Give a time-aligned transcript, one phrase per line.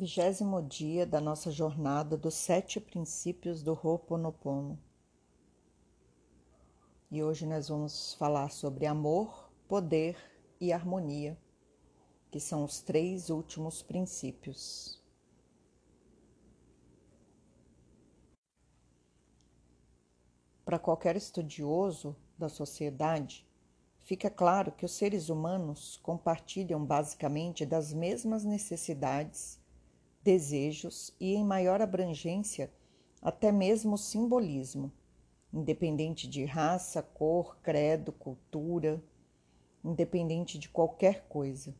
[0.00, 4.78] Vigésimo dia da nossa jornada dos sete princípios do Ho'oponopono.
[7.10, 10.16] E hoje nós vamos falar sobre amor, poder
[10.58, 11.38] e harmonia,
[12.30, 14.98] que são os três últimos princípios.
[20.64, 23.46] Para qualquer estudioso da sociedade,
[24.00, 29.59] fica claro que os seres humanos compartilham basicamente das mesmas necessidades
[30.22, 32.72] desejos e, em maior abrangência,
[33.22, 34.92] até mesmo simbolismo,
[35.52, 39.02] independente de raça, cor, credo, cultura,
[39.84, 41.74] independente de qualquer coisa.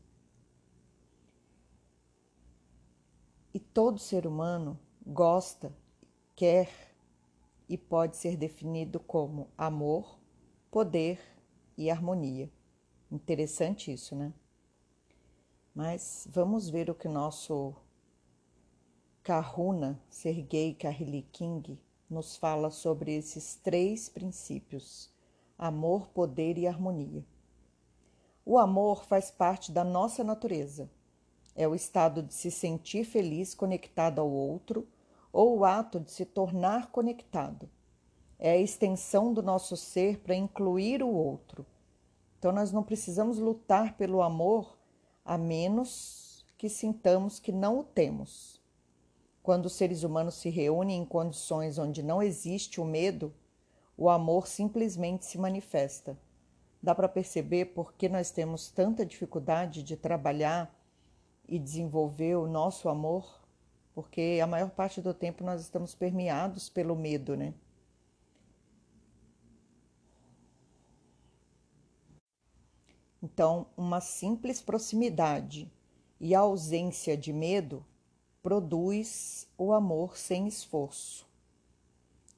[3.53, 5.75] E todo ser humano gosta,
[6.37, 6.71] quer
[7.69, 10.19] e pode ser definido como amor,
[10.71, 11.21] poder
[11.77, 12.51] e harmonia.
[13.11, 14.33] Interessante isso, né?
[15.75, 17.75] Mas vamos ver o que nosso
[19.31, 20.77] Kahuna Sergei
[21.31, 21.79] King
[22.11, 25.09] nos fala sobre esses três princípios:
[25.57, 27.25] amor, poder e harmonia.
[28.45, 30.91] O amor faz parte da nossa natureza.
[31.55, 34.89] É o estado de se sentir feliz conectado ao outro
[35.33, 37.71] ou o ato de se tornar conectado.
[38.37, 41.65] É a extensão do nosso ser para incluir o outro.
[42.37, 44.77] Então, nós não precisamos lutar pelo amor
[45.25, 48.60] a menos que sintamos que não o temos.
[49.43, 53.35] Quando os seres humanos se reúnem em condições onde não existe o medo,
[53.97, 56.19] o amor simplesmente se manifesta.
[56.83, 60.75] Dá para perceber por que nós temos tanta dificuldade de trabalhar
[61.49, 63.41] e desenvolver o nosso amor?
[63.95, 67.53] Porque a maior parte do tempo nós estamos permeados pelo medo, né?
[73.23, 75.71] Então, uma simples proximidade
[76.19, 77.85] e a ausência de medo
[78.43, 81.29] produz o amor sem esforço.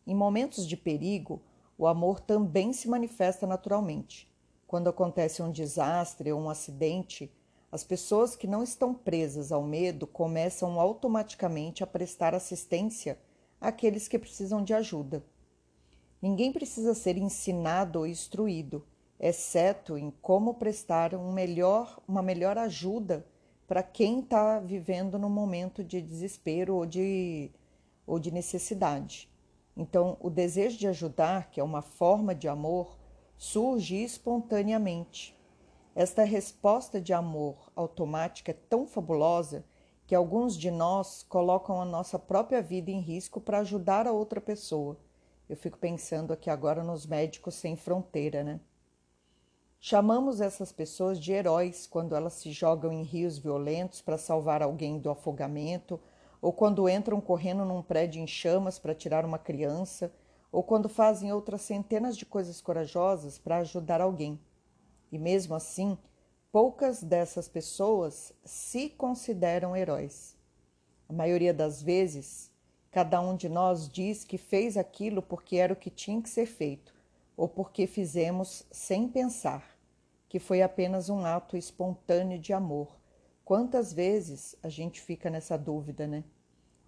[0.04, 1.40] Em momentos de perigo,
[1.78, 4.28] o amor também se manifesta naturalmente.
[4.66, 7.32] Quando acontece um desastre ou um acidente,
[7.70, 13.18] as pessoas que não estão presas ao medo começam automaticamente a prestar assistência
[13.60, 15.24] àqueles que precisam de ajuda.
[16.20, 18.84] Ninguém precisa ser ensinado ou instruído,
[19.20, 23.24] exceto em como prestar um melhor, uma melhor ajuda
[23.72, 27.50] para quem está vivendo num momento de desespero ou de,
[28.06, 29.30] ou de necessidade.
[29.74, 32.98] Então, o desejo de ajudar, que é uma forma de amor,
[33.38, 35.34] surge espontaneamente.
[35.94, 39.64] Esta resposta de amor automática é tão fabulosa
[40.06, 44.38] que alguns de nós colocam a nossa própria vida em risco para ajudar a outra
[44.38, 44.98] pessoa.
[45.48, 48.60] Eu fico pensando aqui agora nos médicos sem fronteira, né?
[49.84, 54.96] Chamamos essas pessoas de heróis quando elas se jogam em rios violentos para salvar alguém
[54.96, 55.98] do afogamento,
[56.40, 60.14] ou quando entram correndo num prédio em chamas para tirar uma criança,
[60.52, 64.38] ou quando fazem outras centenas de coisas corajosas para ajudar alguém.
[65.10, 65.98] E mesmo assim,
[66.52, 70.36] poucas dessas pessoas se consideram heróis.
[71.08, 72.52] A maioria das vezes,
[72.88, 76.46] cada um de nós diz que fez aquilo porque era o que tinha que ser
[76.46, 76.94] feito,
[77.36, 79.71] ou porque fizemos sem pensar
[80.32, 82.88] que foi apenas um ato espontâneo de amor.
[83.44, 86.24] Quantas vezes a gente fica nessa dúvida, né?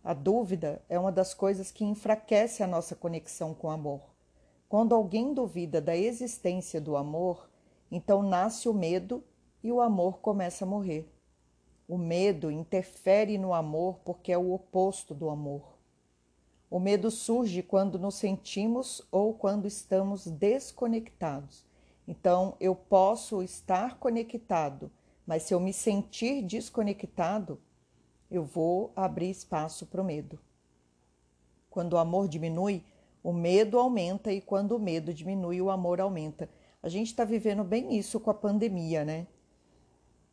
[0.03, 4.01] A dúvida é uma das coisas que enfraquece a nossa conexão com o amor.
[4.67, 7.51] Quando alguém duvida da existência do amor,
[7.93, 9.23] então nasce o medo
[9.63, 11.13] e o amor começa a morrer.
[11.87, 15.77] O medo interfere no amor porque é o oposto do amor.
[16.71, 21.63] O medo surge quando nos sentimos ou quando estamos desconectados.
[22.07, 24.91] Então, eu posso estar conectado,
[25.27, 27.59] mas se eu me sentir desconectado,
[28.31, 30.39] eu vou abrir espaço para o medo.
[31.71, 32.85] Quando o amor diminui,
[33.23, 36.49] o medo aumenta, e quando o medo diminui, o amor aumenta.
[36.83, 39.27] A gente está vivendo bem isso com a pandemia, né?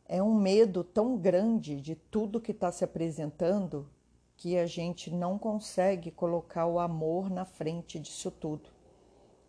[0.05, 3.88] É um medo tão grande de tudo que está se apresentando
[4.35, 8.69] que a gente não consegue colocar o amor na frente disso tudo.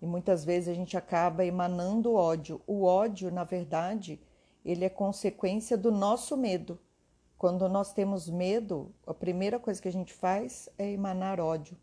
[0.03, 2.61] E muitas vezes a gente acaba emanando ódio.
[2.67, 4.21] O ódio, na verdade,
[4.65, 6.77] ele é consequência do nosso medo.
[7.39, 11.77] Quando nós temos medo, a primeira coisa que a gente faz é emanar ódio.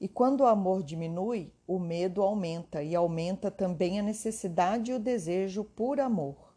[0.00, 4.98] E quando o amor diminui, o medo aumenta e aumenta também a necessidade e o
[4.98, 6.56] desejo por amor.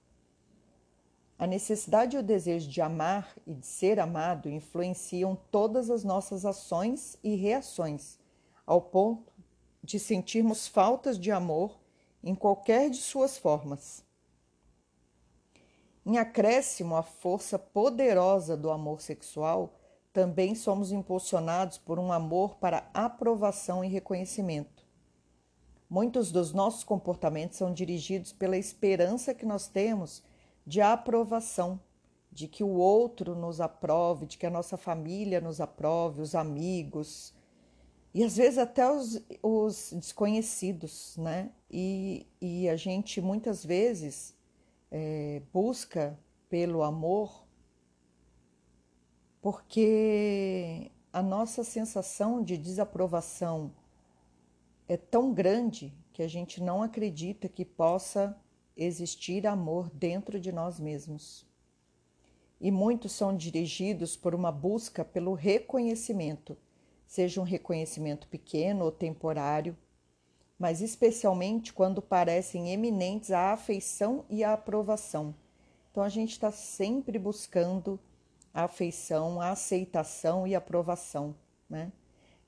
[1.38, 6.44] A necessidade e o desejo de amar e de ser amado influenciam todas as nossas
[6.44, 8.20] ações e reações,
[8.66, 9.31] ao ponto
[9.84, 11.80] de sentirmos faltas de amor
[12.24, 14.04] em qualquer de suas formas.
[16.06, 19.74] Em acréscimo à força poderosa do amor sexual,
[20.12, 24.86] também somos impulsionados por um amor para aprovação e reconhecimento.
[25.90, 30.24] Muitos dos nossos comportamentos são dirigidos pela esperança que nós temos
[30.66, 31.80] de aprovação,
[32.32, 37.34] de que o outro nos aprove, de que a nossa família nos aprove, os amigos,
[38.14, 41.52] e às vezes até os, os desconhecidos, né?
[41.70, 44.36] E, e a gente muitas vezes
[44.92, 46.20] é, busca
[46.50, 47.46] pelo amor
[49.42, 53.74] porque a nossa sensação de desaprovação
[54.88, 58.38] é tão grande que a gente não acredita que possa
[58.76, 61.48] existir amor dentro de nós mesmos.
[62.60, 66.56] E muitos são dirigidos por uma busca pelo reconhecimento,
[67.12, 69.78] seja um reconhecimento pequeno ou temporário,
[70.58, 75.36] mas especialmente quando parecem eminentes a afeição e a aprovação.
[75.92, 78.00] Então a gente está sempre buscando
[78.54, 81.36] a afeição, a aceitação e a aprovação.
[81.70, 81.92] Né?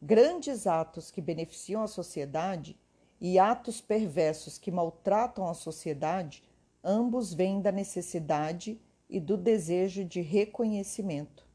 [0.01, 2.80] Grandes atos que beneficiam a sociedade
[3.19, 6.42] e atos perversos que maltratam a sociedade,
[6.81, 8.80] ambos vêm da necessidade
[9.10, 11.45] e do desejo de reconhecimento.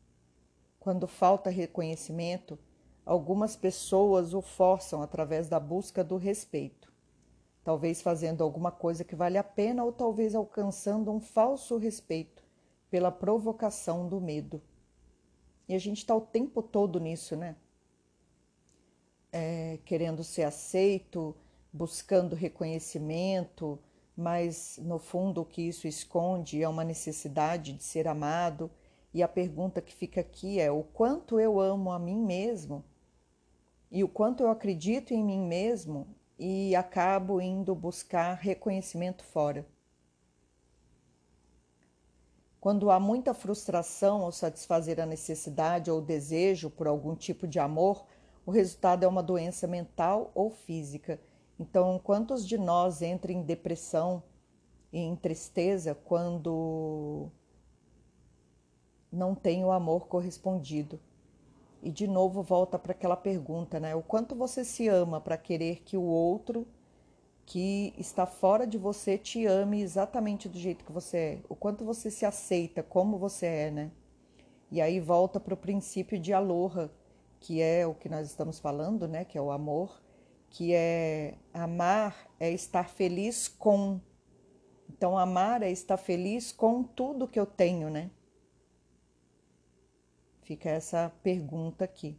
[0.79, 2.59] Quando falta reconhecimento,
[3.09, 6.93] algumas pessoas o forçam através da busca do respeito,
[7.65, 12.45] talvez fazendo alguma coisa que vale a pena ou talvez alcançando um falso respeito
[12.91, 14.61] pela provocação do medo.
[15.67, 17.57] E a gente está o tempo todo nisso, né?
[19.33, 21.35] É, querendo ser aceito,
[21.73, 23.79] buscando reconhecimento,
[24.15, 28.71] mas no fundo o que isso esconde é uma necessidade de ser amado.
[29.15, 32.85] E a pergunta que fica aqui é: o quanto eu amo a mim mesmo
[33.91, 36.07] e o quanto eu acredito em mim mesmo
[36.39, 39.67] e acabo indo buscar reconhecimento fora.
[42.61, 48.05] Quando há muita frustração ao satisfazer a necessidade ou desejo por algum tipo de amor,
[48.45, 51.21] o resultado é uma doença mental ou física.
[51.59, 54.23] Então, quantos de nós entram em depressão
[54.93, 57.29] e em tristeza quando
[59.11, 61.01] não tem o amor correspondido?
[61.83, 63.95] E de novo volta para aquela pergunta, né?
[63.95, 66.67] O quanto você se ama para querer que o outro
[67.47, 71.83] que está fora de você te ame exatamente do jeito que você é, o quanto
[71.83, 73.91] você se aceita como você é, né?
[74.71, 76.91] E aí volta para o princípio de aloha,
[77.41, 79.25] que é o que nós estamos falando, né?
[79.25, 79.99] Que é o amor,
[80.51, 83.99] que é amar é estar feliz com.
[84.91, 88.11] Então, amar é estar feliz com tudo que eu tenho, né?
[90.49, 92.19] Fica essa pergunta aqui.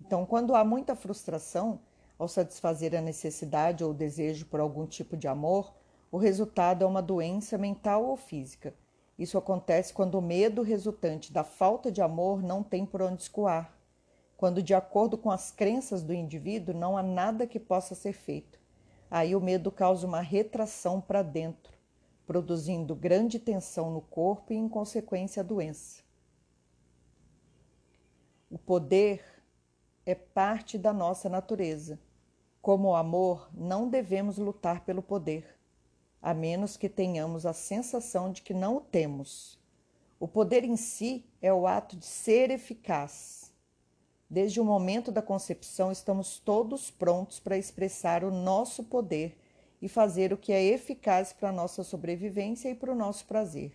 [0.00, 1.80] Então, quando há muita frustração,
[2.16, 5.74] ao satisfazer a necessidade ou desejo por algum tipo de amor,
[6.08, 8.72] o resultado é uma doença mental ou física.
[9.18, 13.76] Isso acontece quando o medo resultante da falta de amor não tem por onde escoar,
[14.36, 18.60] quando, de acordo com as crenças do indivíduo, não há nada que possa ser feito.
[19.10, 21.76] Aí o medo causa uma retração para dentro,
[22.24, 26.01] produzindo grande tensão no corpo e, em consequência, a doença.
[28.52, 29.24] O poder
[30.06, 31.98] é parte da nossa natureza
[32.62, 35.58] como o amor, não devemos lutar pelo poder,
[36.22, 39.58] a menos que tenhamos a sensação de que não o temos.
[40.20, 43.52] O poder em si é o ato de ser eficaz.
[44.30, 49.36] Desde o momento da concepção, estamos todos prontos para expressar o nosso poder
[49.80, 53.72] e fazer o que é eficaz para a nossa sobrevivência e para o nosso prazer.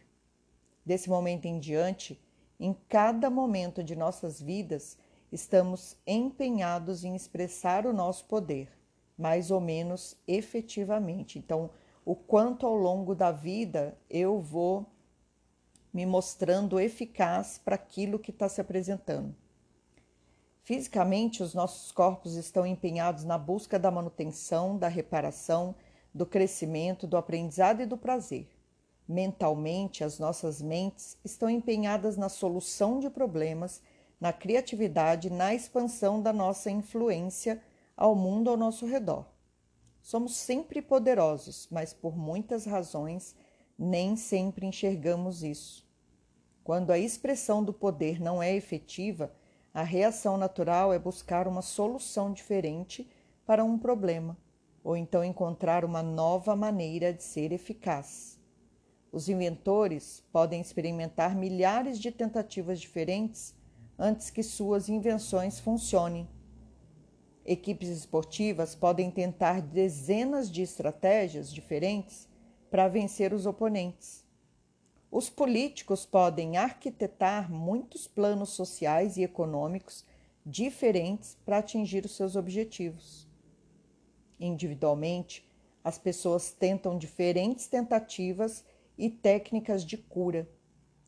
[0.85, 2.17] Desse momento em diante,
[2.59, 4.97] em cada momento de nossas vidas,
[5.31, 8.77] estamos empenhados em expressar o nosso poder
[9.17, 11.39] mais ou menos efetivamente.
[11.39, 11.71] Então,
[12.05, 14.85] o quanto ao longo da vida eu vou
[15.91, 19.35] me mostrando eficaz para aquilo que está se apresentando.
[20.63, 25.73] Fisicamente, os nossos corpos estão empenhados na busca da manutenção, da reparação,
[26.13, 28.47] do crescimento, do aprendizado e do prazer.
[29.07, 33.81] Mentalmente, as nossas mentes estão empenhadas na solução de problemas,
[34.19, 37.61] na criatividade, na expansão da nossa influência
[37.95, 39.25] ao mundo ao nosso redor.
[40.01, 43.35] Somos sempre poderosos, mas por muitas razões
[43.77, 45.87] nem sempre enxergamos isso.
[46.63, 49.31] Quando a expressão do poder não é efetiva,
[49.73, 53.09] a reação natural é buscar uma solução diferente
[53.45, 54.37] para um problema,
[54.83, 58.36] ou então encontrar uma nova maneira de ser eficaz.
[59.11, 63.55] Os inventores podem experimentar milhares de tentativas diferentes
[63.97, 66.27] antes que suas invenções funcionem
[67.47, 72.27] Equipes esportivas podem tentar dezenas de estratégias diferentes
[72.69, 74.25] para vencer os oponentes.
[75.09, 80.05] Os políticos podem arquitetar muitos planos sociais e econômicos
[80.45, 83.25] diferentes para atingir os seus objetivos.
[84.37, 85.49] Individualmente,
[85.81, 88.61] as pessoas tentam diferentes tentativas
[88.97, 90.49] e técnicas de cura,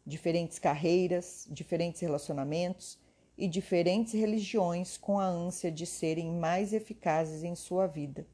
[0.06, 3.00] diferentes carreiras, diferentes relacionamentos
[3.38, 8.28] e diferentes religiões com a ânsia de serem mais eficazes em sua vida.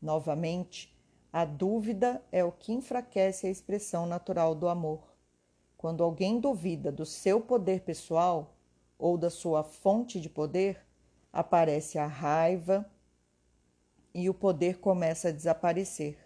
[0.00, 0.96] Novamente,
[1.32, 5.12] a dúvida é o que enfraquece a expressão natural do amor.
[5.76, 8.54] Quando alguém duvida do seu poder pessoal
[8.98, 10.86] ou da sua fonte de poder,
[11.32, 12.88] aparece a raiva
[14.14, 16.21] e o poder começa a desaparecer.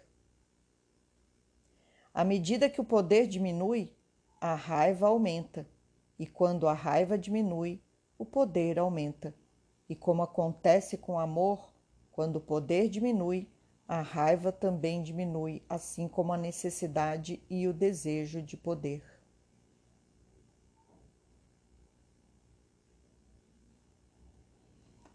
[2.17, 3.93] À medida que o poder diminui,
[4.41, 5.67] a raiva aumenta,
[6.17, 7.79] e quando a raiva diminui,
[8.17, 9.35] o poder aumenta.
[9.87, 11.71] E como acontece com o amor,
[12.11, 13.47] quando o poder diminui,
[13.87, 19.03] a raiva também diminui, assim como a necessidade e o desejo de poder.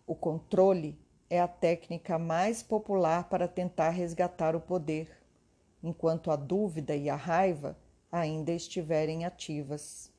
[0.07, 0.97] O controle
[1.29, 5.22] é a técnica mais popular para tentar resgatar o poder,
[5.83, 7.77] enquanto a dúvida e a raiva
[8.11, 10.13] ainda estiverem ativas.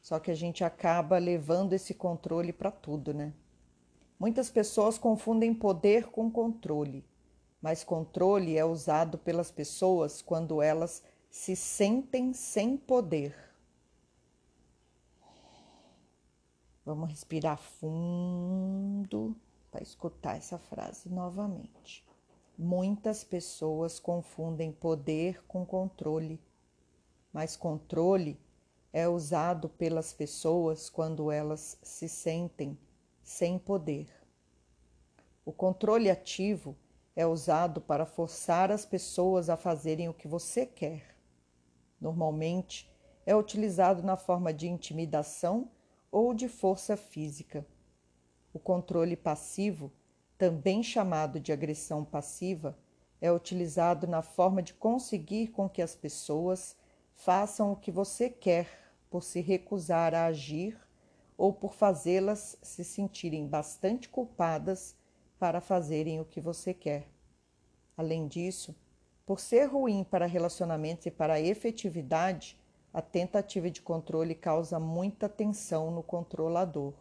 [0.00, 3.32] Só que a gente acaba levando esse controle para tudo, né?
[4.18, 7.04] Muitas pessoas confundem poder com controle
[7.64, 13.34] mas controle é usado pelas pessoas quando elas se sentem sem poder.
[16.84, 19.34] Vamos respirar fundo
[19.70, 22.04] para escutar essa frase novamente.
[22.56, 26.40] Muitas pessoas confundem poder com controle,
[27.32, 28.38] mas controle
[28.92, 32.78] é usado pelas pessoas quando elas se sentem
[33.24, 34.08] sem poder.
[35.44, 36.76] O controle ativo
[37.16, 41.16] é usado para forçar as pessoas a fazerem o que você quer.
[42.00, 42.88] Normalmente,
[43.26, 45.68] é utilizado na forma de intimidação
[46.08, 47.66] ou de força física.
[48.52, 49.90] O controle passivo,
[50.36, 52.76] também chamado de agressão passiva,
[53.20, 56.76] é utilizado na forma de conseguir com que as pessoas
[57.14, 58.68] façam o que você quer
[59.08, 60.78] por se recusar a agir
[61.36, 64.96] ou por fazê-las se sentirem bastante culpadas
[65.38, 67.08] para fazerem o que você quer.
[67.96, 68.74] Além disso,
[69.24, 72.58] por ser ruim para relacionamentos e para a efetividade,
[72.92, 76.94] a tentativa de controle causa muita tensão no controlador.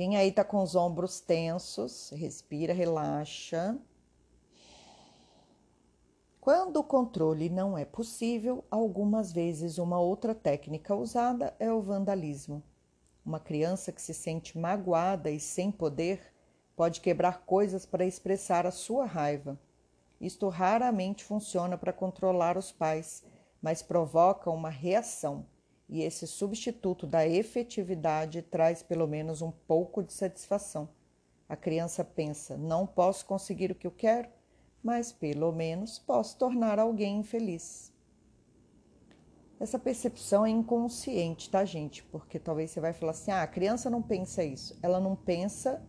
[0.00, 3.78] Quem aí está com os ombros tensos, respira, relaxa.
[6.40, 12.62] Quando o controle não é possível, algumas vezes uma outra técnica usada é o vandalismo.
[13.22, 16.32] Uma criança que se sente magoada e sem poder
[16.74, 19.60] Pode quebrar coisas para expressar a sua raiva.
[20.18, 23.22] Isto raramente funciona para controlar os pais,
[23.60, 25.44] mas provoca uma reação,
[25.90, 30.88] e esse substituto da efetividade traz pelo menos um pouco de satisfação.
[31.48, 34.28] A criança pensa: não posso conseguir o que eu quero,
[34.80, 37.92] mas pelo menos posso tornar alguém infeliz.
[39.58, 42.04] Essa percepção é inconsciente, tá, gente?
[42.04, 44.78] Porque talvez você vai falar assim: ah, a criança não pensa isso.
[44.80, 45.84] Ela não pensa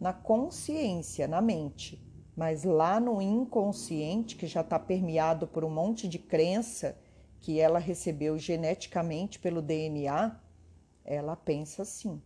[0.00, 2.04] na consciência, na mente,
[2.36, 6.98] mas lá no inconsciente, que já está permeado por um monte de crença
[7.46, 10.36] que ela recebeu geneticamente pelo DNA,
[11.04, 12.20] ela pensa assim.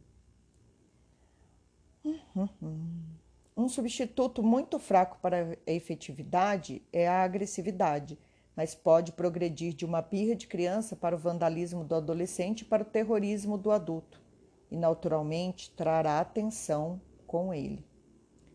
[3.55, 8.19] Um substituto muito fraco para a efetividade é a agressividade,
[8.57, 12.83] mas pode progredir de uma birra de criança para o vandalismo do adolescente e para
[12.83, 14.23] o terrorismo do adulto,
[14.71, 17.85] e naturalmente trará atenção com ele.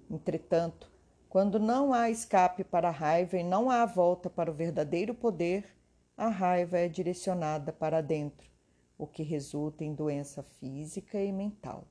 [0.09, 0.91] Entretanto,
[1.29, 5.74] quando não há escape para a raiva e não há volta para o verdadeiro poder,
[6.17, 8.49] a raiva é direcionada para dentro,
[8.97, 11.85] o que resulta em doença física e mental.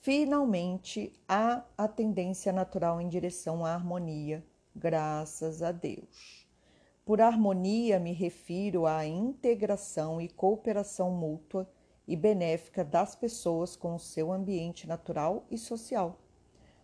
[0.00, 6.46] Finalmente, há a tendência natural em direção à harmonia, graças a Deus.
[7.04, 11.68] Por harmonia, me refiro à integração e cooperação mútua
[12.06, 16.20] e benéfica das pessoas com o seu ambiente natural e social.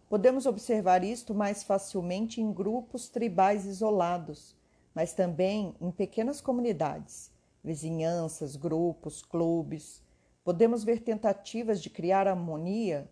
[0.09, 4.57] Podemos observar isto mais facilmente em grupos tribais isolados,
[4.95, 7.31] mas também em pequenas comunidades,
[7.63, 10.03] vizinhanças, grupos, clubes.
[10.45, 13.09] Podemos ver tentativas de criar harmonia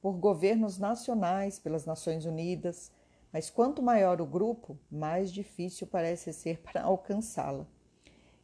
[0.00, 2.90] por governos nacionais, pelas Nações Unidas,
[3.32, 7.66] mas quanto maior o grupo, mais difícil parece ser para alcançá-la.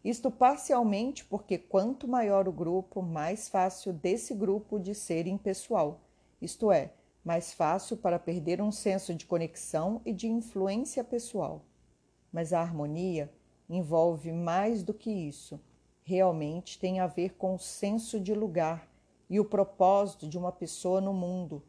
[0.05, 6.01] Isto parcialmente porque quanto maior o grupo, mais fácil desse grupo de ser impessoal,
[6.41, 6.93] isto é,
[7.25, 11.65] mais fácil para perder um senso de conexão e de influência pessoal.
[12.33, 13.33] Mas a harmonia
[13.69, 15.61] envolve mais do que isso.
[16.03, 18.89] Realmente tem a ver com o senso de lugar
[19.29, 21.63] e o propósito de uma pessoa no mundo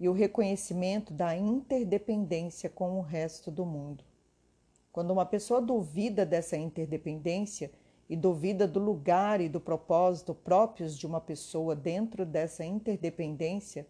[0.00, 4.02] e o reconhecimento da interdependência com o resto do mundo.
[4.90, 7.70] Quando uma pessoa duvida dessa interdependência
[8.08, 13.86] e duvida do lugar e do propósito próprios de uma pessoa dentro dessa interdependência,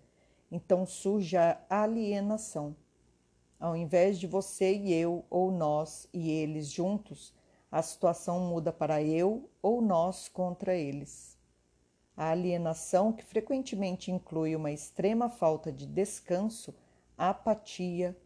[0.51, 2.77] então surge a alienação.
[3.63, 7.33] Ao invés de você e eu, ou nós e eles juntos,
[7.71, 11.39] a situação muda para eu ou nós contra eles.
[12.17, 16.75] A alienação, que frequentemente inclui uma extrema falta de descanso,
[17.17, 18.19] apatia,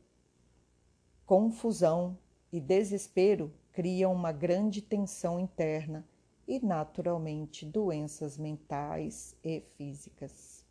[1.27, 2.17] confusão
[2.51, 6.09] e desespero, cria uma grande tensão interna
[6.49, 10.65] e, naturalmente, doenças mentais e físicas.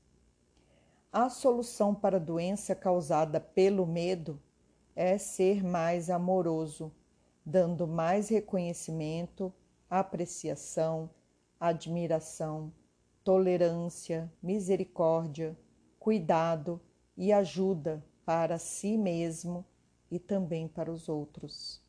[1.13, 4.41] A solução para a doença causada pelo medo
[4.95, 6.91] é ser mais amoroso,
[7.45, 9.53] dando mais reconhecimento,
[9.89, 11.09] apreciação,
[11.59, 12.71] admiração,
[13.23, 15.57] tolerância, misericórdia,
[15.99, 16.79] cuidado
[17.17, 19.65] e ajuda para si mesmo
[20.09, 21.81] e também para os outros.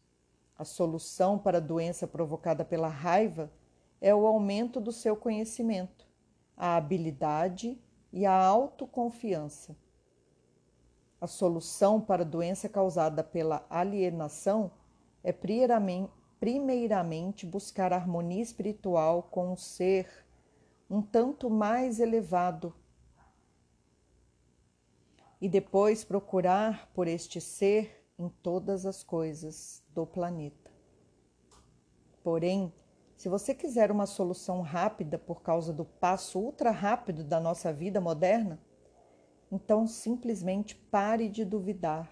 [0.59, 3.53] A solução para a doença provocada pela raiva
[4.01, 6.07] é o aumento do seu conhecimento,
[6.57, 7.79] a habilidade
[8.13, 9.77] e a autoconfiança.
[11.21, 14.71] A solução para a doença causada pela alienação
[15.25, 20.09] é primeiramente buscar harmonia espiritual com o ser
[20.89, 22.73] um tanto mais elevado
[25.41, 30.71] e depois procurar por este ser em todas as coisas do planeta.
[32.23, 32.73] Porém,
[33.17, 38.01] se você quiser uma solução rápida por causa do passo ultra rápido da nossa vida
[38.01, 38.61] moderna,
[39.51, 42.11] então simplesmente pare de duvidar.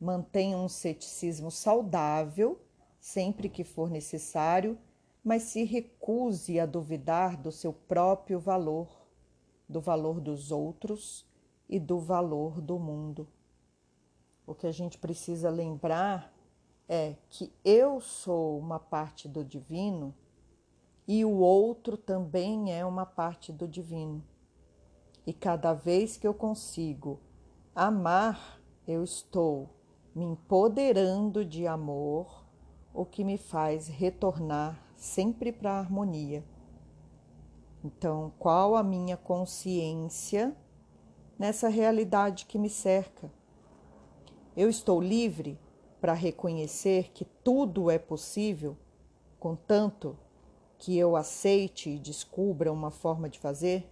[0.00, 2.60] Mantenha um ceticismo saudável
[3.06, 4.76] sempre que for necessário,
[5.22, 8.88] mas se recuse a duvidar do seu próprio valor,
[9.68, 11.24] do valor dos outros
[11.68, 13.28] e do valor do mundo.
[14.46, 16.32] O que a gente precisa lembrar
[16.88, 20.14] é que eu sou uma parte do divino
[21.06, 24.22] e o outro também é uma parte do divino.
[25.26, 27.20] E cada vez que eu consigo
[27.74, 29.68] amar, eu estou
[30.14, 32.46] me empoderando de amor,
[32.94, 36.42] o que me faz retornar sempre para a harmonia.
[37.84, 40.56] Então, qual a minha consciência
[41.38, 43.30] nessa realidade que me cerca?
[44.56, 45.58] Eu estou livre
[46.00, 48.76] para reconhecer que tudo é possível,
[49.38, 50.16] contanto
[50.78, 53.86] que eu aceite e descubra uma forma de fazer?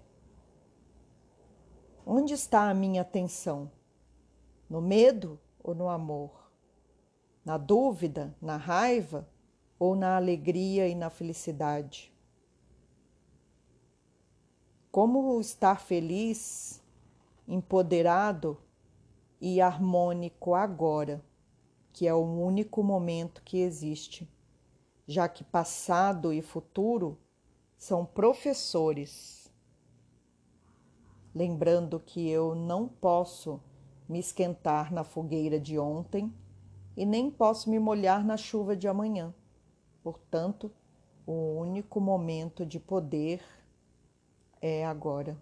[2.06, 3.70] Onde está a minha atenção?
[4.68, 6.50] No medo ou no amor?
[7.42, 9.26] Na dúvida, na raiva
[9.78, 12.12] ou na alegria e na felicidade?
[14.92, 16.82] Como estar feliz,
[17.48, 18.58] empoderado
[19.40, 21.24] e harmônico agora,
[21.90, 24.30] que é o único momento que existe,
[25.06, 27.18] já que passado e futuro
[27.78, 29.43] são professores
[31.34, 33.60] lembrando que eu não posso
[34.08, 36.32] me esquentar na fogueira de ontem
[36.96, 39.34] e nem posso me molhar na chuva de amanhã.
[40.02, 40.70] Portanto,
[41.26, 43.42] o único momento de poder
[44.60, 45.36] é agora.